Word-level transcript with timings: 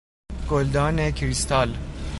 گلدان 0.49 1.11
کریستال 1.11 1.77